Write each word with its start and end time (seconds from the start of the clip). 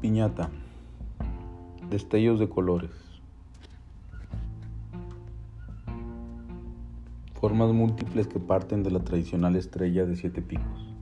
Piñata. 0.00 0.48
Destellos 1.90 2.38
de 2.38 2.48
colores. 2.48 2.92
Formas 7.34 7.72
múltiples 7.72 8.28
que 8.28 8.38
parten 8.38 8.84
de 8.84 8.92
la 8.92 9.00
tradicional 9.00 9.56
estrella 9.56 10.06
de 10.06 10.14
siete 10.14 10.40
picos. 10.40 10.94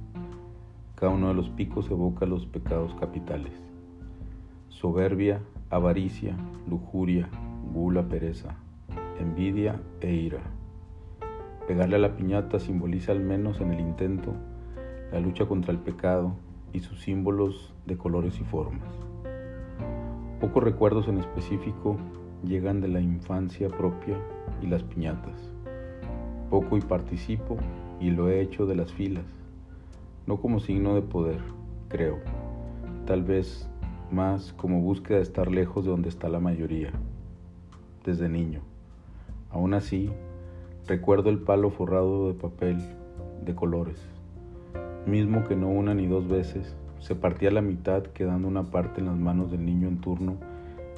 Cada 0.94 1.12
uno 1.12 1.28
de 1.28 1.34
los 1.34 1.50
picos 1.50 1.90
evoca 1.90 2.24
los 2.24 2.46
pecados 2.46 2.94
capitales. 2.94 3.52
Soberbia, 4.70 5.42
avaricia, 5.68 6.34
lujuria, 6.66 7.28
gula, 7.74 8.08
pereza, 8.08 8.56
envidia 9.20 9.78
e 10.00 10.14
ira. 10.14 10.40
Pegarle 11.68 11.96
a 11.96 11.98
la 11.98 12.16
piñata 12.16 12.58
simboliza 12.58 13.12
al 13.12 13.20
menos 13.20 13.60
en 13.60 13.74
el 13.74 13.80
intento 13.80 14.32
la 15.12 15.20
lucha 15.20 15.44
contra 15.44 15.70
el 15.72 15.80
pecado 15.80 16.45
y 16.76 16.80
sus 16.80 17.00
símbolos 17.00 17.72
de 17.86 17.96
colores 17.96 18.38
y 18.38 18.44
formas. 18.44 18.92
Pocos 20.40 20.62
recuerdos 20.62 21.08
en 21.08 21.16
específico 21.16 21.96
llegan 22.44 22.82
de 22.82 22.88
la 22.88 23.00
infancia 23.00 23.70
propia 23.70 24.18
y 24.60 24.66
las 24.66 24.82
piñatas. 24.82 25.54
Poco 26.50 26.76
y 26.76 26.82
participo 26.82 27.56
y 27.98 28.10
lo 28.10 28.28
he 28.28 28.42
hecho 28.42 28.66
de 28.66 28.74
las 28.74 28.92
filas, 28.92 29.24
no 30.26 30.36
como 30.36 30.60
signo 30.60 30.94
de 30.94 31.00
poder, 31.00 31.40
creo, 31.88 32.18
tal 33.06 33.22
vez 33.22 33.70
más 34.12 34.52
como 34.52 34.82
búsqueda 34.82 35.16
de 35.16 35.22
estar 35.22 35.50
lejos 35.50 35.86
de 35.86 35.92
donde 35.92 36.10
está 36.10 36.28
la 36.28 36.40
mayoría, 36.40 36.90
desde 38.04 38.28
niño. 38.28 38.60
Aún 39.50 39.72
así, 39.72 40.10
recuerdo 40.86 41.30
el 41.30 41.38
palo 41.38 41.70
forrado 41.70 42.28
de 42.28 42.34
papel 42.34 42.76
de 43.46 43.54
colores 43.54 44.15
mismo 45.06 45.44
que 45.44 45.56
no 45.56 45.68
una 45.68 45.94
ni 45.94 46.06
dos 46.06 46.28
veces, 46.28 46.76
se 47.00 47.14
partía 47.14 47.50
la 47.50 47.62
mitad 47.62 48.02
quedando 48.02 48.48
una 48.48 48.64
parte 48.64 49.00
en 49.00 49.06
las 49.06 49.16
manos 49.16 49.50
del 49.50 49.64
niño 49.64 49.88
en 49.88 50.00
turno 50.00 50.36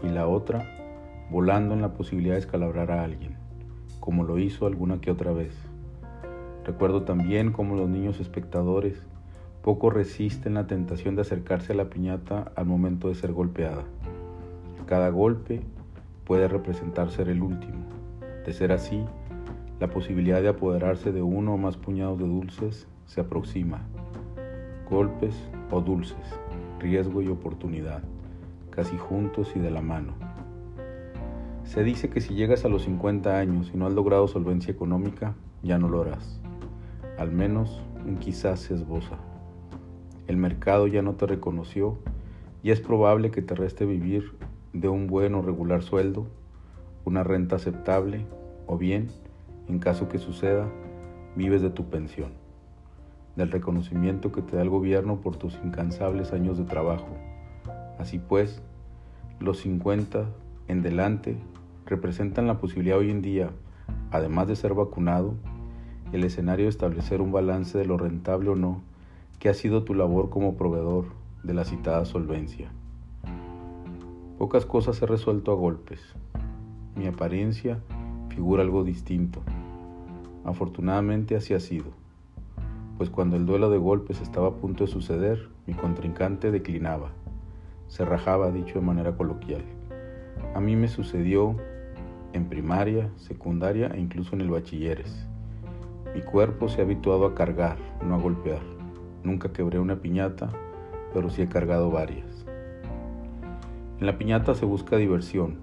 y 0.03 0.09
la 0.09 0.27
otra 0.27 0.67
volando 1.31 1.75
en 1.75 1.83
la 1.83 1.93
posibilidad 1.93 2.35
de 2.35 2.41
escalabrar 2.41 2.91
a 2.91 3.05
alguien, 3.05 3.37
como 4.01 4.25
lo 4.25 4.39
hizo 4.39 4.67
alguna 4.67 5.01
que 5.01 5.11
otra 5.11 5.33
vez. 5.33 5.55
Recuerdo 6.65 7.03
también 7.03 7.53
cómo 7.53 7.77
los 7.77 7.89
niños 7.89 8.21
espectadores 8.21 9.07
poco 9.63 9.91
resisten 9.91 10.55
la 10.55 10.67
tentación 10.67 11.15
de 11.15 11.23
acercarse 11.23 11.73
a 11.73 11.77
la 11.77 11.91
piñata 11.91 12.53
al 12.57 12.67
momento 12.67 13.09
de 13.09 13.15
ser 13.15 13.33
golpeada. 13.33 13.85
Cada 14.87 15.11
golpe 15.11 15.61
puede 16.25 16.49
representar 16.49 17.11
ser 17.11 17.29
el 17.29 17.43
último. 17.43 17.85
De 18.47 18.53
ser 18.53 18.73
así, 18.73 19.05
la 19.81 19.89
posibilidad 19.89 20.41
de 20.41 20.49
apoderarse 20.49 21.13
de 21.13 21.23
uno 21.23 21.55
o 21.55 21.59
más 21.59 21.77
puñados 21.77 22.19
de 22.19 22.27
dulces 22.27 22.89
se 23.07 23.21
aproxima. 23.21 23.87
Golpes 24.91 25.35
o 25.71 25.83
dulces, 25.83 26.17
riesgo 26.79 27.21
y 27.21 27.29
oportunidad, 27.29 28.03
casi 28.71 28.97
juntos 28.97 29.53
y 29.55 29.59
de 29.59 29.71
la 29.71 29.83
mano. 29.83 30.15
Se 31.65 31.85
dice 31.85 32.09
que 32.09 32.23
si 32.23 32.33
llegas 32.33 32.65
a 32.65 32.71
los 32.71 32.85
50 32.85 33.39
años 33.39 33.71
y 33.75 33.77
no 33.77 33.87
has 33.87 33.93
logrado 33.93 34.29
solvencia 34.29 34.73
económica, 34.73 35.35
ya 35.63 35.77
no 35.77 35.91
lo 35.91 36.01
harás. 36.01 36.41
Al 37.19 37.31
menos 37.33 37.83
un 38.07 38.17
quizás 38.17 38.61
se 38.61 38.77
esboza. 38.77 39.19
El 40.27 40.39
mercado 40.39 40.87
ya 40.87 41.03
no 41.03 41.17
te 41.17 41.27
reconoció 41.27 41.99
y 42.63 42.71
es 42.71 42.81
probable 42.81 43.31
que 43.31 43.43
te 43.43 43.55
reste 43.55 43.85
vivir 43.85 44.39
de 44.73 44.89
un 44.89 45.07
buen 45.07 45.35
o 45.35 45.43
regular 45.43 45.83
sueldo, 45.83 46.29
una 47.05 47.25
renta 47.25 47.57
aceptable 47.57 48.25
o 48.67 48.79
bien, 48.79 49.09
en 49.69 49.81
caso 49.81 50.09
que 50.09 50.19
suceda, 50.19 50.67
vives 51.37 51.61
de 51.61 51.69
tu 51.69 51.91
pensión 51.91 52.48
del 53.39 53.53
reconocimiento 53.53 54.33
que 54.33 54.43
te 54.43 54.57
da 54.57 54.63
el 54.63 54.69
gobierno 54.69 55.21
por 55.21 55.37
tus 55.37 55.59
incansables 55.65 56.33
años 56.33 56.59
de 56.59 56.65
trabajo. 56.65 57.09
Así 57.99 58.19
pues, 58.19 58.61
los 59.39 59.61
50 59.61 60.27
en 60.67 60.83
delante 60.83 61.37
representan 61.87 62.49
la 62.49 62.59
posibilidad 62.59 62.99
hoy 62.99 63.11
en 63.11 63.23
día, 63.23 63.51
además 64.11 64.49
de 64.49 64.57
ser 64.57 64.75
vacunado, 64.75 65.35
el 66.13 66.25
escenario 66.25 66.65
de 66.67 66.71
establecer 66.71 67.23
un 67.23 67.31
balance 67.31 67.79
de 67.79 67.85
lo 67.85 67.97
rentable 67.97 68.51
o 68.51 68.57
no 68.57 68.83
que 69.39 69.49
ha 69.49 69.55
sido 69.55 69.85
tu 69.85 69.95
labor 69.95 70.31
como 70.31 70.57
proveedor 70.57 71.05
de 71.45 71.55
la 71.55 71.65
citada 71.65 72.05
solvencia. 72.07 72.71
Pocas 74.37 74.67
cosas 74.67 75.01
he 75.01 75.07
resuelto 75.07 75.53
a 75.53 75.55
golpes. 75.55 76.01
Mi 76.97 77.07
apariencia 77.07 77.79
figura 78.31 78.65
algo 78.65 78.83
distinto. 78.83 79.43
Afortunadamente 80.45 81.37
así 81.37 81.55
ha 81.55 81.61
sido 81.61 82.08
pues 82.99 83.11
cuando 83.11 83.37
el 83.37 83.47
duelo 83.47 83.71
de 83.71 83.79
golpes 83.79 84.21
estaba 84.21 84.49
a 84.49 84.55
punto 84.57 84.85
de 84.85 84.91
suceder, 84.91 85.49
mi 85.67 85.75
contrincante 85.75 86.51
declinaba, 86.51 87.13
se 87.87 88.05
rajaba, 88.05 88.51
dicho 88.51 88.81
de 88.81 88.85
manera 88.85 89.17
coloquial. 89.17 89.63
A 90.57 90.61
mí 90.61 90.75
me 90.75 90.89
sucedió 90.89 91.57
en 92.33 92.49
primaria, 92.49 93.09
secundaria 93.17 93.87
e 93.95 94.01
incluso 94.01 94.35
en 94.35 94.41
el 94.41 94.51
bachilleres. 94.51 95.29
Mi 96.13 96.23
cuerpo 96.23 96.69
se 96.69 96.81
ha 96.81 96.85
habituado 96.85 97.25
a 97.25 97.37
cargar, 97.37 97.79
no 98.05 98.17
a 98.17 98.19
golpear. 98.19 98.63
Nunca 99.23 99.53
quebré 99.53 99.79
una 99.79 100.01
piñata, 100.01 100.51
pero 101.15 101.31
sí 101.31 101.43
he 101.43 101.49
cargado 101.49 101.93
varias. 101.93 102.45
En 104.01 104.07
la 104.07 104.19
piñata 104.19 104.55
se 104.55 104.65
busca 104.65 104.97
diversión. 104.97 105.59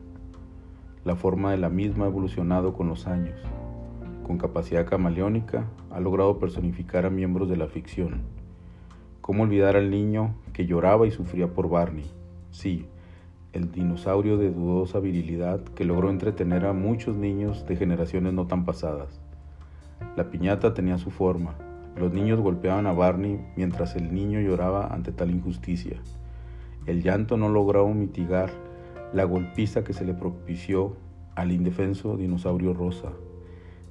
La 1.03 1.17
forma 1.17 1.51
de 1.51 1.57
la 1.57 1.69
misma 1.69 2.05
ha 2.05 2.09
evolucionado 2.09 2.73
con 2.73 2.87
los 2.87 3.07
años 3.07 3.39
con 4.25 4.39
capacidad 4.39 4.87
camaleónica, 4.87 5.67
ha 5.91 5.99
logrado 5.99 6.39
personificar 6.39 7.05
a 7.05 7.11
miembros 7.11 7.47
de 7.47 7.57
la 7.57 7.67
ficción. 7.67 8.23
¿Cómo 9.21 9.43
olvidar 9.43 9.75
al 9.75 9.91
niño 9.91 10.33
que 10.51 10.65
lloraba 10.65 11.05
y 11.05 11.11
sufría 11.11 11.53
por 11.53 11.69
Barney? 11.69 12.05
Sí, 12.49 12.87
el 13.53 13.71
dinosaurio 13.71 14.37
de 14.37 14.51
dudosa 14.51 14.99
virilidad 14.99 15.61
que 15.61 15.85
logró 15.85 16.09
entretener 16.09 16.65
a 16.65 16.73
muchos 16.73 17.15
niños 17.15 17.67
de 17.67 17.75
generaciones 17.75 18.33
no 18.33 18.47
tan 18.47 18.65
pasadas. 18.65 19.21
La 20.17 20.31
piñata 20.31 20.73
tenía 20.73 20.97
su 20.97 21.11
forma. 21.11 21.53
Los 21.95 22.11
niños 22.11 22.41
golpeaban 22.41 22.87
a 22.87 22.93
Barney 22.93 23.39
mientras 23.55 23.95
el 23.95 24.13
niño 24.13 24.41
lloraba 24.41 24.87
ante 24.87 25.11
tal 25.11 25.29
injusticia. 25.29 25.97
El 26.87 27.03
llanto 27.03 27.37
no 27.37 27.47
logró 27.47 27.87
mitigar 27.89 28.49
la 29.13 29.23
golpiza 29.23 29.83
que 29.83 29.93
se 29.93 30.03
le 30.03 30.15
propició 30.15 30.97
al 31.35 31.51
indefenso 31.51 32.17
dinosaurio 32.17 32.73
rosa. 32.73 33.11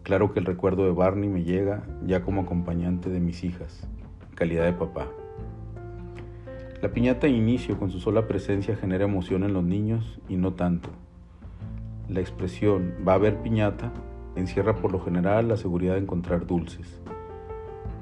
Claro 0.04 0.32
que 0.32 0.38
el 0.38 0.44
recuerdo 0.44 0.84
de 0.84 0.92
Barney 0.92 1.31
me 1.31 1.44
llega 1.44 1.82
ya 2.06 2.22
como 2.22 2.42
acompañante 2.42 3.09
de 3.09 3.20
mis 3.20 3.42
hijas, 3.42 3.88
calidad 4.34 4.65
de 4.65 4.75
papá. 4.75 5.09
La 6.82 6.92
piñata 6.92 7.26
de 7.26 7.32
inicio 7.32 7.78
con 7.78 7.91
su 7.91 7.98
sola 7.98 8.28
presencia 8.28 8.76
genera 8.76 9.04
emoción 9.04 9.44
en 9.44 9.54
los 9.54 9.64
niños 9.64 10.20
y 10.28 10.37
no 10.37 10.53
tanto. 10.53 10.91
La 12.10 12.20
expresión 12.20 12.93
va 13.09 13.12
a 13.12 13.14
haber 13.14 13.38
piñata 13.38 13.93
encierra 14.37 14.76
por 14.76 14.93
lo 14.93 15.00
general 15.00 15.48
la 15.48 15.56
seguridad 15.56 15.94
de 15.94 16.00
encontrar 16.00 16.47
dulces. 16.47 17.00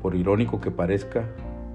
Por 0.00 0.16
irónico 0.16 0.60
que 0.60 0.72
parezca, 0.72 1.28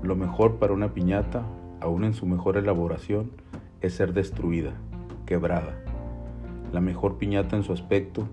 lo 0.03 0.17
mejor 0.17 0.55
para 0.55 0.73
una 0.73 0.93
piñata, 0.93 1.43
aún 1.79 2.03
en 2.03 2.13
su 2.13 2.25
mejor 2.25 2.57
elaboración, 2.57 3.31
es 3.79 3.93
ser 3.93 4.11
destruida, 4.11 4.73
quebrada. 5.25 5.81
La 6.73 6.81
mejor 6.81 7.17
piñata 7.17 7.55
en 7.55 7.63
su 7.63 7.71
aspecto 7.71 8.27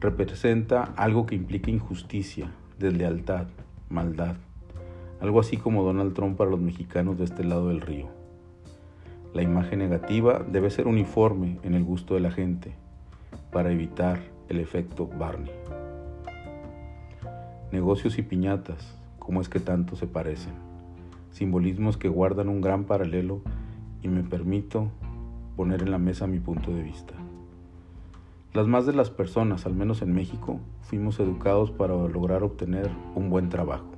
representa 0.00 0.82
algo 0.96 1.26
que 1.26 1.34
implica 1.34 1.70
injusticia, 1.70 2.50
deslealtad, 2.78 3.46
maldad, 3.88 4.36
algo 5.20 5.40
así 5.40 5.56
como 5.56 5.82
Donald 5.82 6.14
Trump 6.14 6.36
para 6.36 6.50
los 6.50 6.60
mexicanos 6.60 7.18
de 7.18 7.24
este 7.24 7.44
lado 7.44 7.68
del 7.68 7.80
río. 7.80 8.08
La 9.32 9.42
imagen 9.42 9.78
negativa 9.78 10.44
debe 10.46 10.70
ser 10.70 10.86
uniforme 10.86 11.58
en 11.62 11.74
el 11.74 11.84
gusto 11.84 12.14
de 12.14 12.20
la 12.20 12.30
gente 12.30 12.72
para 13.52 13.72
evitar 13.72 14.20
el 14.48 14.60
efecto 14.60 15.06
Barney. 15.06 15.52
Negocios 17.72 18.18
y 18.18 18.22
piñatas, 18.22 18.96
¿cómo 19.18 19.40
es 19.40 19.48
que 19.48 19.60
tanto 19.60 19.96
se 19.96 20.06
parecen? 20.06 20.54
Simbolismos 21.32 21.96
que 21.96 22.08
guardan 22.08 22.48
un 22.48 22.60
gran 22.60 22.84
paralelo 22.84 23.40
y 24.02 24.08
me 24.08 24.22
permito 24.22 24.90
poner 25.56 25.82
en 25.82 25.90
la 25.90 25.98
mesa 25.98 26.26
mi 26.26 26.38
punto 26.38 26.70
de 26.70 26.82
vista. 26.82 27.14
Las 28.54 28.66
más 28.66 28.86
de 28.86 28.94
las 28.94 29.10
personas, 29.10 29.66
al 29.66 29.74
menos 29.74 30.00
en 30.00 30.14
México, 30.14 30.60
fuimos 30.80 31.20
educados 31.20 31.70
para 31.70 31.94
lograr 31.94 32.42
obtener 32.42 32.90
un 33.14 33.28
buen 33.28 33.50
trabajo. 33.50 33.90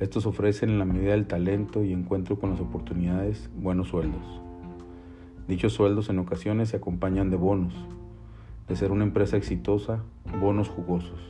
Estos 0.00 0.26
ofrecen 0.26 0.70
en 0.70 0.78
la 0.80 0.84
medida 0.84 1.12
del 1.12 1.26
talento 1.26 1.84
y 1.84 1.92
encuentro 1.92 2.38
con 2.38 2.50
las 2.50 2.60
oportunidades 2.60 3.48
buenos 3.56 3.88
sueldos. 3.88 4.40
Dichos 5.46 5.72
sueldos 5.72 6.08
en 6.10 6.18
ocasiones 6.18 6.70
se 6.70 6.78
acompañan 6.78 7.30
de 7.30 7.36
bonos, 7.36 7.74
de 8.66 8.74
ser 8.74 8.90
una 8.90 9.04
empresa 9.04 9.36
exitosa, 9.36 10.00
bonos 10.40 10.68
jugosos, 10.68 11.20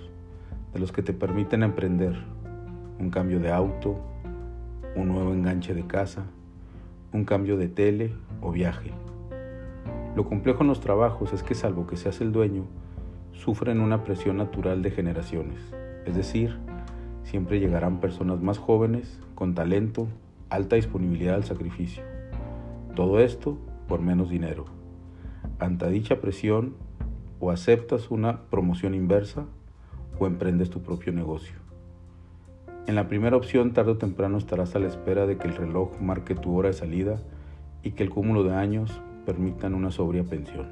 de 0.72 0.80
los 0.80 0.92
que 0.92 1.02
te 1.02 1.12
permiten 1.12 1.62
emprender, 1.62 2.16
un 2.98 3.10
cambio 3.10 3.38
de 3.38 3.52
auto, 3.52 4.00
un 4.96 5.08
nuevo 5.08 5.34
enganche 5.34 5.74
de 5.74 5.86
casa, 5.86 6.24
un 7.12 7.24
cambio 7.24 7.58
de 7.58 7.68
tele 7.68 8.14
o 8.40 8.50
viaje 8.50 8.92
lo 10.14 10.24
complejo 10.24 10.62
en 10.62 10.68
los 10.68 10.80
trabajos 10.80 11.32
es 11.32 11.42
que 11.42 11.54
salvo 11.54 11.86
que 11.86 11.96
seas 11.96 12.20
el 12.20 12.30
dueño, 12.30 12.64
sufren 13.32 13.80
una 13.80 14.04
presión 14.04 14.36
natural 14.36 14.82
de 14.82 14.92
generaciones. 14.92 15.58
Es 16.06 16.14
decir, 16.14 16.56
siempre 17.24 17.58
llegarán 17.58 18.00
personas 18.00 18.40
más 18.40 18.58
jóvenes, 18.58 19.20
con 19.34 19.54
talento, 19.54 20.06
alta 20.50 20.76
disponibilidad 20.76 21.34
al 21.34 21.44
sacrificio. 21.44 22.04
Todo 22.94 23.18
esto 23.18 23.58
por 23.88 24.00
menos 24.00 24.30
dinero. 24.30 24.66
Ante 25.58 25.90
dicha 25.90 26.20
presión, 26.20 26.74
o 27.40 27.50
aceptas 27.50 28.10
una 28.10 28.42
promoción 28.42 28.94
inversa 28.94 29.44
o 30.18 30.26
emprendes 30.26 30.70
tu 30.70 30.80
propio 30.80 31.12
negocio. 31.12 31.56
En 32.86 32.94
la 32.94 33.08
primera 33.08 33.36
opción, 33.36 33.72
tarde 33.72 33.92
o 33.92 33.98
temprano 33.98 34.38
estarás 34.38 34.76
a 34.76 34.78
la 34.78 34.88
espera 34.88 35.26
de 35.26 35.36
que 35.36 35.48
el 35.48 35.56
reloj 35.56 36.00
marque 36.00 36.34
tu 36.34 36.56
hora 36.56 36.68
de 36.68 36.74
salida 36.74 37.18
y 37.82 37.90
que 37.92 38.02
el 38.02 38.10
cúmulo 38.10 38.44
de 38.44 38.54
años 38.54 39.00
permitan 39.24 39.74
una 39.74 39.90
sobria 39.90 40.24
pensión. 40.24 40.68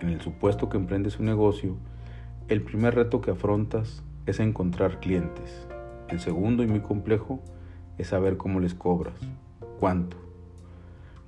En 0.00 0.08
el 0.08 0.20
supuesto 0.20 0.68
que 0.68 0.76
emprendes 0.76 1.18
un 1.18 1.26
negocio, 1.26 1.76
el 2.48 2.62
primer 2.62 2.94
reto 2.94 3.20
que 3.20 3.30
afrontas 3.30 4.02
es 4.26 4.40
encontrar 4.40 5.00
clientes. 5.00 5.66
El 6.08 6.20
segundo 6.20 6.62
y 6.62 6.66
muy 6.66 6.80
complejo 6.80 7.40
es 7.98 8.08
saber 8.08 8.36
cómo 8.36 8.60
les 8.60 8.74
cobras, 8.74 9.14
cuánto. 9.78 10.16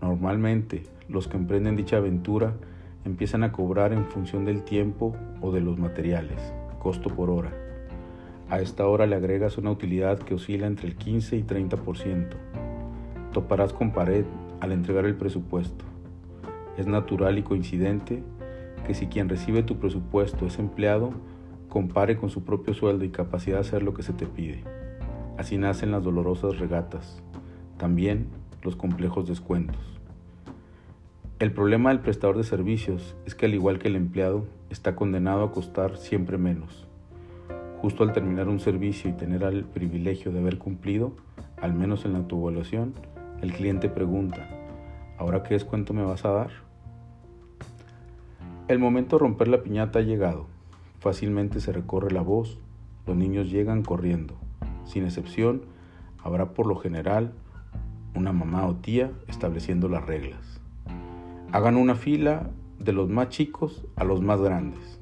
Normalmente, 0.01 0.85
los 1.09 1.29
que 1.29 1.37
emprenden 1.37 1.77
dicha 1.77 1.99
aventura 1.99 2.55
empiezan 3.05 3.45
a 3.45 3.53
cobrar 3.53 3.93
en 3.93 4.07
función 4.07 4.45
del 4.45 4.63
tiempo 4.63 5.15
o 5.41 5.53
de 5.53 5.61
los 5.61 5.79
materiales, 5.79 6.53
costo 6.79 7.11
por 7.11 7.31
hora. 7.31 7.53
A 8.49 8.61
esta 8.61 8.87
hora 8.87 9.07
le 9.07 9.17
agregas 9.17 9.59
una 9.59 9.71
utilidad 9.71 10.19
que 10.19 10.35
oscila 10.35 10.67
entre 10.67 10.89
el 10.89 10.97
15 10.97 11.37
y 11.37 11.43
30%. 11.43 12.29
Toparás 13.33 13.73
con 13.73 13.93
pared 13.93 14.25
al 14.63 14.71
entregar 14.71 15.07
el 15.07 15.17
presupuesto. 15.17 15.85
Es 16.79 16.87
natural 16.87 17.37
y 17.37 17.43
coincidente 17.43 18.23
que 18.87 18.95
si 18.95 19.09
quien 19.09 19.29
recibe 19.29 19.65
tu 19.65 19.79
presupuesto 19.79 20.47
es 20.47 20.61
empleado, 20.61 21.11
compare 21.69 22.17
con 22.17 22.31
su 22.31 22.45
propio 22.45 22.73
sueldo 22.73 23.05
y 23.05 23.11
capacidad 23.11 23.57
de 23.57 23.63
hacer 23.63 23.83
lo 23.83 23.93
que 23.93 24.05
se 24.05 24.13
te 24.13 24.25
pide. 24.25 24.63
Así 25.37 25.59
nacen 25.59 25.91
las 25.91 26.05
dolorosas 26.05 26.61
regatas, 26.61 27.25
también 27.77 28.29
los 28.63 28.77
complejos 28.77 29.27
descuentos. 29.27 29.81
El 31.41 31.51
problema 31.51 31.91
del 31.91 31.99
prestador 31.99 32.37
de 32.37 32.45
servicios 32.45 33.17
es 33.27 33.35
que 33.35 33.47
al 33.47 33.55
igual 33.55 33.81
que 33.81 33.89
el 33.89 33.97
empleado, 33.97 34.47
está 34.71 34.95
condenado 34.95 35.43
a 35.43 35.51
costar 35.51 35.97
siempre 35.97 36.39
menos. 36.39 36.87
Justo 37.81 38.05
al 38.05 38.13
terminar 38.13 38.47
un 38.47 38.61
servicio 38.61 39.11
y 39.11 39.15
tener 39.15 39.43
el 39.43 39.65
privilegio 39.65 40.31
de 40.31 40.39
haber 40.39 40.59
cumplido, 40.59 41.15
al 41.61 41.75
menos 41.75 42.05
en 42.05 42.13
la 42.13 42.29
tu 42.29 42.41
evaluación, 42.41 42.95
el 43.43 43.53
cliente 43.53 43.89
pregunta, 43.89 44.49
¿ahora 45.19 45.43
qué 45.43 45.55
descuento 45.55 45.93
me 45.93 46.05
vas 46.05 46.25
a 46.25 46.31
dar? 46.31 46.51
El 48.69 48.79
momento 48.79 49.17
de 49.17 49.21
romper 49.21 49.49
la 49.49 49.65
piñata 49.65 49.99
ha 49.99 50.03
llegado. 50.03 50.47
Fácilmente 51.01 51.59
se 51.59 51.73
recorre 51.73 52.13
la 52.13 52.23
voz, 52.23 52.61
los 53.05 53.17
niños 53.17 53.51
llegan 53.51 53.83
corriendo. 53.83 54.37
Sin 54.85 55.05
excepción, 55.05 55.63
habrá 56.23 56.55
por 56.55 56.69
lo 56.69 56.77
general 56.77 57.33
una 58.15 58.33
mamá 58.33 58.65
o 58.67 58.77
tía 58.77 59.11
estableciendo 59.27 59.89
las 59.89 60.07
reglas. 60.07 60.61
Hagan 61.51 61.77
una 61.77 61.97
fila 61.97 62.49
de 62.79 62.93
los 62.93 63.09
más 63.09 63.31
chicos 63.31 63.85
a 63.97 64.05
los 64.05 64.23
más 64.23 64.41
grandes. 64.41 65.01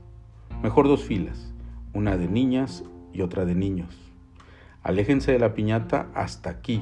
Mejor 0.62 0.88
dos 0.88 1.04
filas, 1.04 1.52
una 1.92 2.16
de 2.16 2.26
niñas 2.26 2.84
y 3.12 3.20
otra 3.20 3.44
de 3.44 3.54
niños. 3.54 3.98
Aléjense 4.82 5.32
de 5.32 5.38
la 5.38 5.52
piñata 5.52 6.08
hasta 6.14 6.48
aquí. 6.48 6.80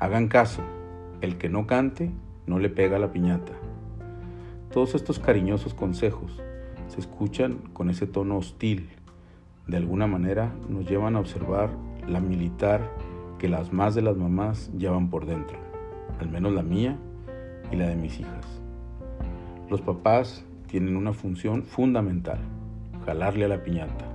Hagan 0.00 0.28
caso, 0.28 0.62
el 1.20 1.36
que 1.36 1.50
no 1.50 1.66
cante 1.66 2.10
no 2.46 2.58
le 2.58 2.70
pega 2.70 2.98
la 2.98 3.12
piñata. 3.12 3.52
Todos 4.72 4.94
estos 4.94 5.18
cariñosos 5.18 5.74
consejos 5.74 6.42
se 6.88 7.00
escuchan 7.00 7.58
con 7.74 7.90
ese 7.90 8.06
tono 8.06 8.38
hostil. 8.38 8.88
De 9.66 9.76
alguna 9.76 10.06
manera 10.06 10.54
nos 10.70 10.88
llevan 10.88 11.16
a 11.16 11.20
observar 11.20 11.68
la 12.08 12.18
militar 12.18 12.90
que 13.38 13.50
las 13.50 13.74
más 13.74 13.94
de 13.94 14.00
las 14.00 14.16
mamás 14.16 14.72
llevan 14.72 15.10
por 15.10 15.26
dentro, 15.26 15.58
al 16.18 16.30
menos 16.30 16.54
la 16.54 16.62
mía 16.62 16.96
y 17.70 17.76
la 17.76 17.86
de 17.86 17.96
mis 17.96 18.18
hijas. 18.20 18.46
Los 19.68 19.82
papás 19.82 20.46
tienen 20.66 20.96
una 20.96 21.12
función 21.12 21.62
fundamental, 21.62 22.38
jalarle 23.04 23.44
a 23.44 23.48
la 23.48 23.62
piñata. 23.62 24.09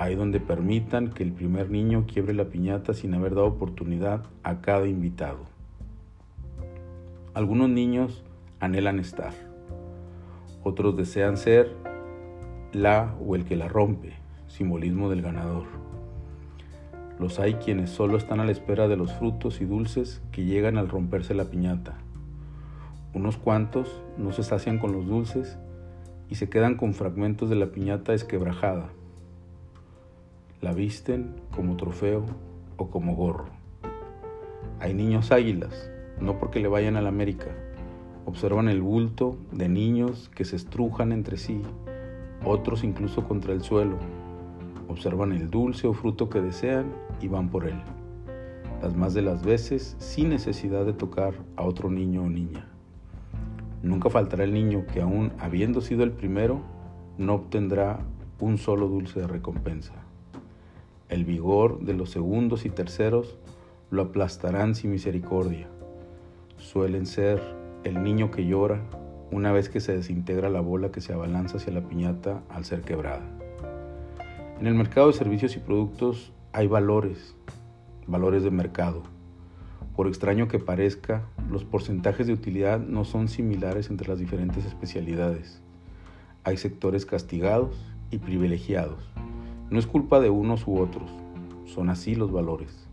Ahí 0.00 0.14
donde 0.14 0.40
permitan 0.40 1.10
que 1.10 1.22
el 1.22 1.32
primer 1.32 1.70
niño 1.70 2.06
quiebre 2.06 2.32
la 2.32 2.46
piñata 2.46 2.94
sin 2.94 3.12
haber 3.12 3.34
dado 3.34 3.46
oportunidad 3.46 4.24
a 4.42 4.60
cada 4.62 4.86
invitado. 4.86 5.40
Algunos 7.34 7.68
niños 7.68 8.24
anhelan 8.60 8.98
estar 8.98 9.32
otros 10.62 10.94
desean 10.96 11.38
ser 11.38 11.74
la 12.72 13.14
o 13.24 13.34
el 13.34 13.44
que 13.44 13.56
la 13.56 13.68
rompe, 13.68 14.12
simbolismo 14.46 15.08
del 15.08 15.22
ganador. 15.22 15.64
Los 17.18 17.38
hay 17.38 17.54
quienes 17.54 17.90
solo 17.90 18.18
están 18.18 18.40
a 18.40 18.44
la 18.44 18.52
espera 18.52 18.86
de 18.86 18.96
los 18.96 19.12
frutos 19.14 19.60
y 19.60 19.64
dulces 19.64 20.22
que 20.32 20.44
llegan 20.44 20.76
al 20.76 20.88
romperse 20.88 21.34
la 21.34 21.46
piñata. 21.46 21.96
Unos 23.14 23.38
cuantos 23.38 24.02
no 24.18 24.32
se 24.32 24.42
sacian 24.42 24.78
con 24.78 24.92
los 24.92 25.06
dulces 25.06 25.58
y 26.28 26.34
se 26.34 26.48
quedan 26.48 26.76
con 26.76 26.92
fragmentos 26.92 27.48
de 27.48 27.56
la 27.56 27.72
piñata 27.72 28.12
esquebrajada. 28.12 28.90
La 30.60 30.72
visten 30.72 31.36
como 31.54 31.76
trofeo 31.76 32.24
o 32.76 32.90
como 32.90 33.14
gorro. 33.14 33.46
Hay 34.78 34.94
niños 34.94 35.32
águilas, 35.32 35.90
no 36.20 36.38
porque 36.38 36.60
le 36.60 36.68
vayan 36.68 36.96
a 36.96 37.02
la 37.02 37.08
América, 37.08 37.48
Observan 38.26 38.68
el 38.68 38.82
bulto 38.82 39.38
de 39.50 39.68
niños 39.68 40.30
que 40.34 40.44
se 40.44 40.54
estrujan 40.54 41.10
entre 41.10 41.36
sí, 41.36 41.62
otros 42.44 42.84
incluso 42.84 43.24
contra 43.26 43.52
el 43.52 43.62
suelo. 43.62 43.96
Observan 44.88 45.32
el 45.32 45.50
dulce 45.50 45.88
o 45.88 45.94
fruto 45.94 46.28
que 46.28 46.40
desean 46.40 46.92
y 47.20 47.28
van 47.28 47.48
por 47.48 47.66
él. 47.66 47.80
Las 48.82 48.94
más 48.94 49.14
de 49.14 49.22
las 49.22 49.42
veces 49.42 49.96
sin 49.98 50.28
necesidad 50.28 50.84
de 50.84 50.92
tocar 50.92 51.34
a 51.56 51.64
otro 51.64 51.90
niño 51.90 52.22
o 52.22 52.28
niña. 52.28 52.68
Nunca 53.82 54.10
faltará 54.10 54.44
el 54.44 54.52
niño 54.52 54.84
que 54.86 55.00
aún 55.00 55.32
habiendo 55.38 55.80
sido 55.80 56.04
el 56.04 56.12
primero, 56.12 56.60
no 57.16 57.34
obtendrá 57.34 57.98
un 58.38 58.58
solo 58.58 58.86
dulce 58.86 59.18
de 59.18 59.26
recompensa. 59.26 59.99
El 61.10 61.24
vigor 61.24 61.80
de 61.80 61.92
los 61.92 62.10
segundos 62.10 62.64
y 62.64 62.70
terceros 62.70 63.36
lo 63.90 64.02
aplastarán 64.02 64.76
sin 64.76 64.92
misericordia. 64.92 65.66
Suelen 66.56 67.04
ser 67.04 67.42
el 67.82 68.04
niño 68.04 68.30
que 68.30 68.46
llora 68.46 68.80
una 69.32 69.50
vez 69.50 69.68
que 69.68 69.80
se 69.80 69.92
desintegra 69.92 70.48
la 70.50 70.60
bola 70.60 70.92
que 70.92 71.00
se 71.00 71.12
abalanza 71.12 71.56
hacia 71.56 71.72
la 71.72 71.80
piñata 71.80 72.44
al 72.48 72.64
ser 72.64 72.82
quebrada. 72.82 73.28
En 74.60 74.68
el 74.68 74.74
mercado 74.74 75.08
de 75.08 75.14
servicios 75.14 75.56
y 75.56 75.58
productos 75.58 76.32
hay 76.52 76.68
valores, 76.68 77.34
valores 78.06 78.44
de 78.44 78.52
mercado. 78.52 79.02
Por 79.96 80.06
extraño 80.06 80.46
que 80.46 80.60
parezca, 80.60 81.26
los 81.50 81.64
porcentajes 81.64 82.28
de 82.28 82.34
utilidad 82.34 82.78
no 82.78 83.04
son 83.04 83.26
similares 83.26 83.90
entre 83.90 84.06
las 84.08 84.20
diferentes 84.20 84.64
especialidades. 84.64 85.60
Hay 86.44 86.56
sectores 86.56 87.04
castigados 87.04 87.76
y 88.12 88.18
privilegiados. 88.18 89.10
No 89.70 89.78
es 89.78 89.86
culpa 89.86 90.18
de 90.18 90.30
unos 90.30 90.66
u 90.66 90.80
otros, 90.80 91.08
son 91.64 91.90
así 91.90 92.16
los 92.16 92.32
valores. 92.32 92.88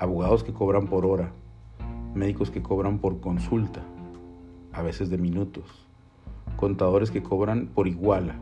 Abogados 0.00 0.42
que 0.42 0.52
cobran 0.52 0.88
por 0.88 1.06
hora, 1.06 1.30
médicos 2.14 2.50
que 2.50 2.62
cobran 2.62 2.98
por 2.98 3.20
consulta, 3.20 3.80
a 4.72 4.82
veces 4.82 5.08
de 5.08 5.18
minutos, 5.18 5.86
contadores 6.56 7.12
que 7.12 7.22
cobran 7.22 7.68
por 7.68 7.86
iguala, 7.86 8.34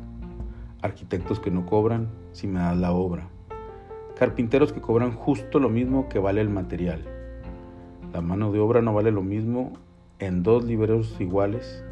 arquitectos 0.80 1.40
que 1.40 1.50
no 1.50 1.66
cobran 1.66 2.08
si 2.32 2.46
me 2.46 2.58
das 2.58 2.78
la 2.78 2.92
obra, 2.92 3.28
carpinteros 4.18 4.72
que 4.72 4.80
cobran 4.80 5.12
justo 5.12 5.58
lo 5.58 5.68
mismo 5.68 6.08
que 6.08 6.18
vale 6.18 6.40
el 6.40 6.48
material. 6.48 7.04
La 8.14 8.22
mano 8.22 8.50
de 8.50 8.60
obra 8.60 8.80
no 8.80 8.94
vale 8.94 9.10
lo 9.10 9.22
mismo 9.22 9.74
en 10.20 10.42
dos 10.42 10.64
libreros 10.64 11.14
iguales 11.20 11.84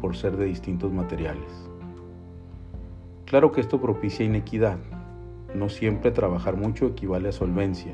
por 0.00 0.16
ser 0.16 0.36
de 0.36 0.46
distintos 0.46 0.92
materiales. 0.92 1.70
Claro 3.24 3.52
que 3.52 3.60
esto 3.60 3.80
propicia 3.80 4.26
inequidad. 4.26 4.78
No 5.54 5.68
siempre 5.68 6.10
trabajar 6.10 6.56
mucho 6.56 6.86
equivale 6.86 7.28
a 7.28 7.32
solvencia. 7.32 7.92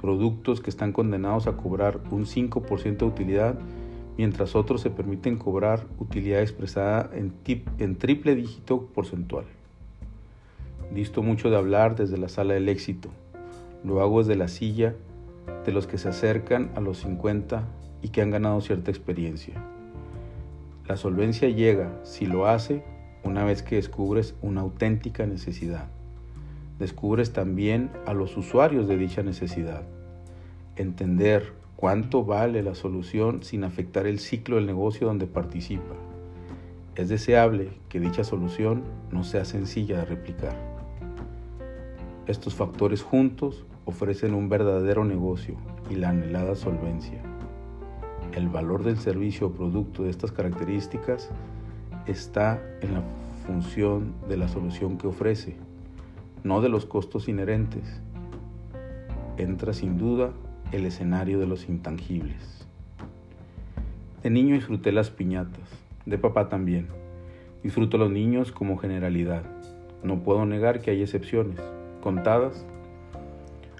Productos 0.00 0.60
que 0.60 0.70
están 0.70 0.92
condenados 0.92 1.46
a 1.46 1.56
cobrar 1.56 2.00
un 2.10 2.26
5% 2.26 2.96
de 2.96 3.04
utilidad 3.04 3.58
mientras 4.18 4.54
otros 4.56 4.80
se 4.80 4.90
permiten 4.90 5.36
cobrar 5.36 5.86
utilidad 5.98 6.40
expresada 6.40 7.10
en, 7.14 7.96
triple 7.96 8.34
dígito 8.34 8.86
porcentual. 8.86 9.44
Visto 10.92 11.22
mucho 11.22 11.50
de 11.50 11.56
hablar 11.56 11.96
desde 11.96 12.18
la 12.18 12.28
sala 12.28 12.54
del 12.54 12.68
éxito. 12.68 13.08
Lo 13.84 14.00
hago 14.00 14.18
desde 14.18 14.36
la 14.36 14.48
silla 14.48 14.94
de 15.64 15.72
los 15.72 15.86
que 15.86 15.98
se 15.98 16.08
acercan 16.08 16.70
a 16.74 16.80
los 16.80 16.98
50 16.98 17.64
y 18.02 18.08
que 18.08 18.20
han 18.20 18.30
ganado 18.30 18.60
cierta 18.60 18.90
experiencia. 18.90 19.54
La 20.86 20.96
solvencia 20.96 21.48
llega, 21.48 22.00
si 22.02 22.26
lo 22.26 22.46
hace, 22.46 22.82
una 23.24 23.44
vez 23.44 23.62
que 23.62 23.76
descubres 23.76 24.34
una 24.42 24.60
auténtica 24.62 25.26
necesidad. 25.26 25.88
Descubres 26.82 27.32
también 27.32 27.90
a 28.06 28.12
los 28.12 28.36
usuarios 28.36 28.88
de 28.88 28.96
dicha 28.96 29.22
necesidad. 29.22 29.84
Entender 30.74 31.52
cuánto 31.76 32.24
vale 32.24 32.60
la 32.64 32.74
solución 32.74 33.44
sin 33.44 33.62
afectar 33.62 34.04
el 34.08 34.18
ciclo 34.18 34.56
del 34.56 34.66
negocio 34.66 35.06
donde 35.06 35.28
participa. 35.28 35.94
Es 36.96 37.08
deseable 37.08 37.70
que 37.88 38.00
dicha 38.00 38.24
solución 38.24 38.82
no 39.12 39.22
sea 39.22 39.44
sencilla 39.44 39.98
de 39.98 40.06
replicar. 40.06 40.56
Estos 42.26 42.56
factores 42.56 43.04
juntos 43.04 43.64
ofrecen 43.84 44.34
un 44.34 44.48
verdadero 44.48 45.04
negocio 45.04 45.54
y 45.88 45.94
la 45.94 46.08
anhelada 46.08 46.56
solvencia. 46.56 47.22
el 48.34 48.48
valor 48.48 48.82
del 48.82 48.98
servicio 48.98 49.46
o 49.46 49.52
producto 49.52 50.02
de 50.02 50.10
estas 50.10 50.32
características 50.32 51.30
está 52.08 52.60
en 52.80 52.94
la 52.94 53.02
función 53.46 54.14
de 54.28 54.36
la 54.36 54.48
solución 54.48 54.98
que 54.98 55.06
ofrece, 55.06 55.54
no 56.44 56.60
de 56.60 56.68
los 56.68 56.86
costos 56.86 57.28
inherentes. 57.28 58.00
Entra 59.36 59.72
sin 59.72 59.98
duda 59.98 60.30
el 60.72 60.86
escenario 60.86 61.38
de 61.38 61.46
los 61.46 61.68
intangibles. 61.68 62.66
De 64.22 64.30
niño 64.30 64.54
disfruté 64.54 64.92
las 64.92 65.10
piñatas, 65.10 65.68
de 66.06 66.18
papá 66.18 66.48
también. 66.48 66.88
Disfruto 67.62 67.96
a 67.96 68.00
los 68.00 68.10
niños 68.10 68.52
como 68.52 68.76
generalidad. 68.76 69.44
No 70.02 70.20
puedo 70.20 70.46
negar 70.46 70.80
que 70.80 70.90
hay 70.90 71.02
excepciones, 71.02 71.60
contadas. 72.00 72.64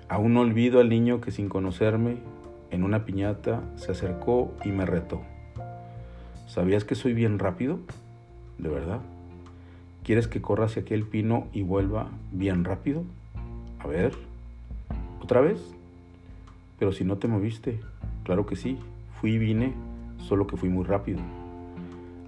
Aún 0.08 0.34
no 0.34 0.40
olvido 0.40 0.80
al 0.80 0.88
niño 0.88 1.20
que 1.20 1.30
sin 1.30 1.48
conocerme 1.48 2.18
en 2.70 2.84
una 2.84 3.04
piñata 3.04 3.62
se 3.76 3.92
acercó 3.92 4.52
y 4.64 4.70
me 4.70 4.86
retó. 4.86 5.20
¿Sabías 6.46 6.84
que 6.84 6.94
soy 6.94 7.12
bien 7.12 7.38
rápido? 7.38 7.78
¿De 8.58 8.68
verdad? 8.68 9.00
¿Quieres 10.04 10.26
que 10.26 10.42
corra 10.42 10.64
hacia 10.64 10.82
aquel 10.82 11.04
pino 11.04 11.46
y 11.52 11.62
vuelva 11.62 12.08
bien 12.32 12.64
rápido? 12.64 13.04
A 13.78 13.86
ver. 13.86 14.12
¿Otra 15.20 15.40
vez? 15.40 15.60
Pero 16.78 16.90
si 16.92 17.04
no 17.04 17.18
te 17.18 17.28
moviste. 17.28 17.78
Claro 18.24 18.44
que 18.44 18.56
sí. 18.56 18.78
Fui 19.20 19.34
y 19.34 19.38
vine, 19.38 19.74
solo 20.18 20.48
que 20.48 20.56
fui 20.56 20.68
muy 20.68 20.84
rápido. 20.84 21.20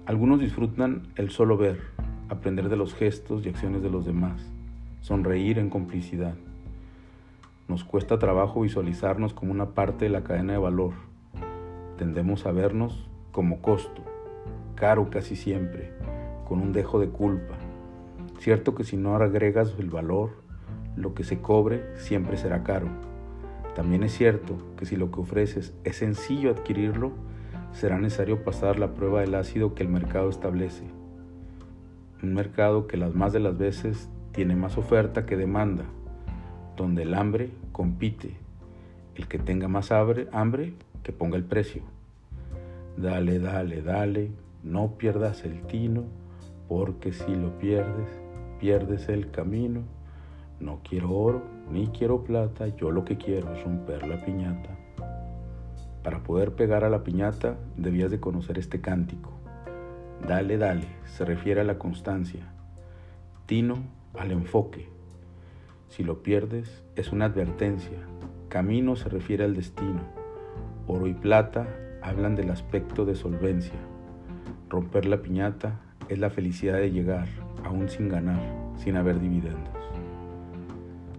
Algunos 0.05 0.39
disfrutan 0.39 1.01
el 1.17 1.31
solo 1.31 1.57
ver, 1.57 1.81
aprender 2.29 2.69
de 2.69 2.77
los 2.77 2.93
gestos 2.93 3.45
y 3.45 3.49
acciones 3.49 3.81
de 3.81 3.89
los 3.89 4.05
demás, 4.05 4.39
sonreír 5.01 5.57
en 5.57 5.69
complicidad. 5.69 6.35
Nos 7.67 7.83
cuesta 7.83 8.19
trabajo 8.19 8.61
visualizarnos 8.61 9.33
como 9.33 9.51
una 9.51 9.71
parte 9.71 10.05
de 10.05 10.11
la 10.11 10.23
cadena 10.23 10.53
de 10.53 10.59
valor. 10.59 10.93
Tendemos 11.97 12.45
a 12.45 12.51
vernos 12.51 13.07
como 13.31 13.61
costo, 13.61 14.03
caro 14.75 15.09
casi 15.09 15.35
siempre, 15.35 15.91
con 16.47 16.61
un 16.61 16.71
dejo 16.71 16.99
de 16.99 17.09
culpa. 17.09 17.55
Cierto 18.39 18.75
que 18.75 18.83
si 18.83 18.97
no 18.97 19.15
agregas 19.15 19.73
el 19.79 19.89
valor, 19.89 20.31
lo 20.95 21.13
que 21.13 21.23
se 21.23 21.41
cobre 21.41 21.83
siempre 21.97 22.37
será 22.37 22.63
caro. 22.63 22.87
También 23.75 24.03
es 24.03 24.13
cierto 24.13 24.57
que 24.77 24.85
si 24.85 24.95
lo 24.95 25.11
que 25.11 25.19
ofreces 25.19 25.73
es 25.83 25.97
sencillo 25.97 26.51
adquirirlo, 26.51 27.11
será 27.73 27.99
necesario 27.99 28.43
pasar 28.43 28.79
la 28.79 28.93
prueba 28.93 29.21
del 29.21 29.35
ácido 29.35 29.75
que 29.75 29.83
el 29.83 29.89
mercado 29.89 30.29
establece. 30.29 30.85
Un 32.23 32.33
mercado 32.33 32.87
que 32.87 32.95
las 32.95 33.13
más 33.13 33.33
de 33.33 33.41
las 33.41 33.57
veces 33.57 34.09
tiene 34.31 34.55
más 34.55 34.77
oferta 34.77 35.25
que 35.25 35.35
demanda, 35.35 35.83
donde 36.77 37.03
el 37.03 37.13
hambre 37.13 37.49
compite. 37.73 38.37
El 39.15 39.27
que 39.27 39.39
tenga 39.39 39.67
más 39.67 39.91
hambre, 39.91 40.27
hambre 40.31 40.73
que 41.03 41.11
ponga 41.11 41.35
el 41.35 41.43
precio. 41.43 41.83
Dale, 42.97 43.39
dale, 43.39 43.81
dale, 43.81 44.31
no 44.63 44.97
pierdas 44.97 45.43
el 45.43 45.61
tino, 45.67 46.03
porque 46.69 47.11
si 47.11 47.35
lo 47.35 47.59
pierdes, 47.59 48.24
pierdes 48.65 49.09
el 49.09 49.29
camino. 49.29 49.83
No 50.59 50.79
quiero 50.83 51.11
oro, 51.11 51.43
ni 51.71 51.85
quiero 51.89 52.23
plata, 52.23 52.65
yo 52.69 52.89
lo 52.89 53.05
que 53.05 53.15
quiero 53.15 53.53
es 53.53 53.63
romper 53.63 54.07
la 54.07 54.25
piñata. 54.25 54.71
Para 56.03 56.23
poder 56.23 56.55
pegar 56.55 56.83
a 56.83 56.89
la 56.89 57.03
piñata 57.03 57.57
debías 57.77 58.09
de 58.09 58.19
conocer 58.19 58.57
este 58.57 58.81
cántico. 58.81 59.29
Dale, 60.27 60.57
dale, 60.57 60.87
se 61.05 61.25
refiere 61.25 61.61
a 61.61 61.63
la 61.63 61.77
constancia. 61.77 62.41
Tino 63.45 63.83
al 64.17 64.31
enfoque. 64.31 64.89
Si 65.89 66.03
lo 66.03 66.23
pierdes 66.23 66.83
es 66.95 67.11
una 67.11 67.25
advertencia. 67.25 67.99
Camino 68.49 68.95
se 68.95 69.09
refiere 69.09 69.43
al 69.43 69.55
destino. 69.55 70.01
Oro 70.87 71.05
y 71.05 71.13
plata 71.13 71.67
hablan 72.01 72.35
del 72.35 72.49
aspecto 72.49 73.05
de 73.05 73.13
solvencia. 73.13 73.79
Romper 74.69 75.05
la 75.05 75.21
piñata 75.21 75.81
es 76.09 76.17
la 76.17 76.31
felicidad 76.31 76.77
de 76.77 76.89
llegar, 76.89 77.27
aún 77.65 77.89
sin 77.89 78.07
ganar, 78.07 78.39
sin 78.77 78.95
haber 78.95 79.19
dividendos. 79.19 79.73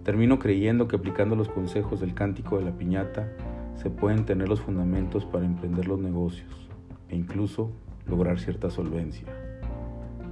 Termino 0.05 0.39
creyendo 0.39 0.87
que 0.87 0.97
aplicando 0.97 1.35
los 1.35 1.49
consejos 1.49 2.01
del 2.01 2.15
cántico 2.15 2.59
de 2.59 2.65
la 2.65 2.71
piñata, 2.71 3.29
se 3.75 3.91
pueden 3.91 4.25
tener 4.25 4.49
los 4.49 4.61
fundamentos 4.61 5.25
para 5.25 5.45
emprender 5.45 5.89
los 5.89 5.99
negocios 5.99 6.69
e 7.09 7.17
incluso 7.17 7.73
lograr 8.07 8.39
cierta 8.39 8.71
solvencia. 8.71 9.27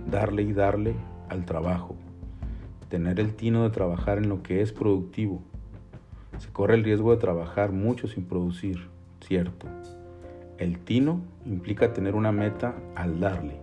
Darle 0.08 0.42
y 0.42 0.52
darle 0.52 0.94
al 1.28 1.44
trabajo. 1.44 1.96
Tener 2.88 3.18
el 3.18 3.34
tino 3.34 3.64
de 3.64 3.70
trabajar 3.70 4.18
en 4.18 4.28
lo 4.28 4.42
que 4.42 4.62
es 4.62 4.72
productivo. 4.72 5.42
Se 6.38 6.50
corre 6.50 6.74
el 6.74 6.84
riesgo 6.84 7.10
de 7.10 7.20
trabajar 7.20 7.72
mucho 7.72 8.06
sin 8.06 8.24
producir, 8.24 8.88
cierto. 9.20 9.66
El 10.58 10.78
tino 10.78 11.20
implica 11.44 11.92
tener 11.92 12.14
una 12.14 12.30
meta 12.30 12.76
al 12.94 13.18
darle, 13.18 13.56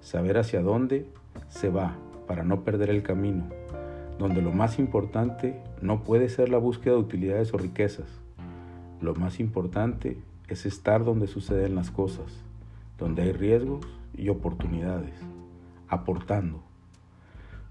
saber 0.00 0.38
hacia 0.38 0.62
dónde 0.62 1.06
se 1.48 1.68
va 1.70 1.96
para 2.26 2.44
no 2.44 2.62
perder 2.62 2.90
el 2.90 3.02
camino, 3.02 3.44
donde 4.18 4.42
lo 4.42 4.52
más 4.52 4.78
importante 4.78 5.60
no 5.80 6.02
puede 6.02 6.28
ser 6.28 6.48
la 6.48 6.58
búsqueda 6.58 6.94
de 6.94 7.00
utilidades 7.00 7.52
o 7.52 7.58
riquezas, 7.58 8.22
lo 9.02 9.16
más 9.16 9.40
importante 9.40 10.16
es 10.46 10.64
estar 10.64 11.04
donde 11.04 11.26
suceden 11.26 11.74
las 11.74 11.90
cosas, 11.90 12.44
donde 12.98 13.22
hay 13.22 13.32
riesgos 13.32 13.84
y 14.16 14.28
oportunidades, 14.28 15.14
aportando. 15.88 16.62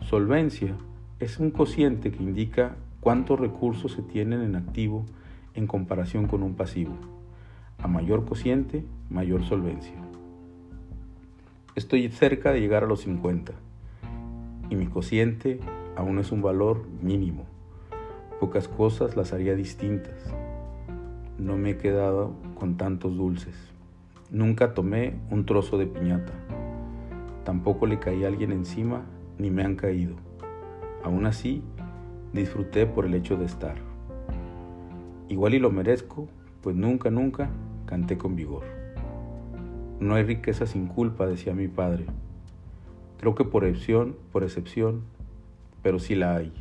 Solvencia 0.01 0.75
es 1.21 1.39
un 1.39 1.51
cociente 1.51 2.11
que 2.11 2.21
indica 2.21 2.75
cuántos 2.99 3.39
recursos 3.39 3.93
se 3.93 4.01
tienen 4.01 4.41
en 4.41 4.57
activo 4.57 5.05
en 5.53 5.67
comparación 5.67 6.27
con 6.27 6.43
un 6.43 6.55
pasivo. 6.55 6.95
A 7.77 7.87
mayor 7.87 8.25
cociente, 8.25 8.83
mayor 9.09 9.45
solvencia. 9.45 10.10
Estoy 11.75 12.09
cerca 12.09 12.51
de 12.51 12.59
llegar 12.59 12.83
a 12.83 12.87
los 12.87 13.01
50 13.01 13.53
y 14.69 14.75
mi 14.75 14.87
cociente 14.87 15.59
aún 15.95 16.19
es 16.19 16.31
un 16.31 16.41
valor 16.41 16.85
mínimo. 17.01 17.45
Pocas 18.39 18.67
cosas 18.67 19.15
las 19.15 19.33
haría 19.33 19.55
distintas 19.55 20.33
no 21.41 21.57
me 21.57 21.71
he 21.71 21.77
quedado 21.77 22.35
con 22.53 22.77
tantos 22.77 23.17
dulces. 23.17 23.55
Nunca 24.29 24.75
tomé 24.75 25.15
un 25.31 25.45
trozo 25.45 25.77
de 25.77 25.87
piñata. 25.87 26.33
Tampoco 27.43 27.87
le 27.87 27.99
caí 27.99 28.23
a 28.23 28.27
alguien 28.27 28.51
encima 28.51 29.01
ni 29.39 29.49
me 29.49 29.63
han 29.63 29.75
caído. 29.75 30.15
Aún 31.03 31.25
así, 31.25 31.63
disfruté 32.31 32.85
por 32.85 33.05
el 33.05 33.15
hecho 33.15 33.37
de 33.37 33.45
estar. 33.45 33.75
Igual 35.29 35.55
y 35.55 35.59
lo 35.59 35.71
merezco, 35.71 36.27
pues 36.61 36.75
nunca, 36.75 37.09
nunca 37.09 37.49
canté 37.87 38.17
con 38.19 38.35
vigor. 38.35 38.80
No 40.01 40.15
hay 40.15 40.23
riqueza 40.23 40.65
sin 40.65 40.87
culpa, 40.87 41.27
decía 41.27 41.53
mi 41.53 41.67
padre. 41.67 42.07
Creo 43.19 43.35
que 43.35 43.43
por 43.45 43.65
excepción, 43.65 44.15
por 44.31 44.41
excepción, 44.41 45.03
pero 45.83 45.99
sí 45.99 46.15
la 46.15 46.35
hay. 46.35 46.51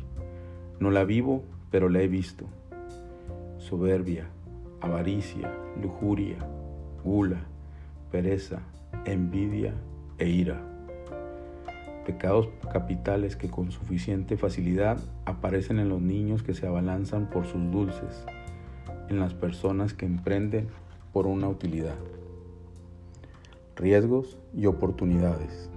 No 0.79 0.91
la 0.91 1.05
vivo, 1.05 1.43
pero 1.71 1.89
la 1.89 2.01
he 2.01 2.07
visto. 2.07 2.45
Soberbia, 3.57 4.27
avaricia, 4.79 5.51
lujuria, 5.81 6.37
gula, 7.03 7.39
pereza, 8.11 8.59
envidia 9.05 9.73
e 10.19 10.29
ira. 10.29 10.61
Pecados 12.05 12.47
capitales 12.71 13.35
que 13.35 13.49
con 13.49 13.71
suficiente 13.71 14.37
facilidad 14.37 14.99
aparecen 15.25 15.79
en 15.79 15.89
los 15.89 15.99
niños 15.99 16.43
que 16.43 16.53
se 16.53 16.67
abalanzan 16.67 17.27
por 17.31 17.47
sus 17.47 17.71
dulces, 17.71 18.23
en 19.09 19.19
las 19.19 19.33
personas 19.33 19.95
que 19.95 20.05
emprenden 20.05 20.67
por 21.11 21.25
una 21.25 21.49
utilidad. 21.49 21.97
Riesgos 23.81 24.37
y 24.53 24.67
oportunidades, 24.67 25.71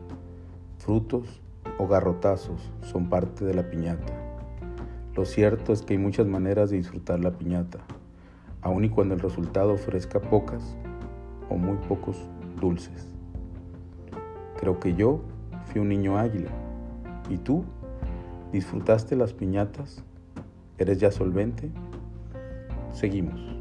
frutos 0.77 1.41
o 1.79 1.89
garrotazos 1.89 2.71
son 2.83 3.09
parte 3.09 3.47
de 3.47 3.55
la 3.55 3.71
piñata. 3.71 4.13
Lo 5.17 5.25
cierto 5.25 5.73
es 5.73 5.81
que 5.81 5.95
hay 5.95 5.99
muchas 5.99 6.27
maneras 6.27 6.69
de 6.69 6.77
disfrutar 6.77 7.21
la 7.21 7.33
piñata 7.33 7.81
aun 8.61 8.85
y 8.85 8.91
cuando 8.91 9.15
el 9.15 9.21
resultado 9.21 9.73
ofrezca 9.73 10.21
pocas 10.21 10.77
o 11.49 11.57
muy 11.57 11.77
pocos 11.89 12.17
dulces. 12.61 13.09
Creo 14.59 14.81
que 14.81 14.95
yo 14.95 15.21
fui 15.67 15.81
un 15.81 15.89
niño 15.89 16.19
águila. 16.19 16.51
¿Y 17.31 17.39
tú? 17.39 17.65
¿Disfrutaste 18.53 19.17
las 19.17 19.33
piñatas? 19.33 20.03
¿Eres 20.79 20.99
ya 20.99 21.11
solvente? 21.11 21.71
Seguimos. 22.93 23.54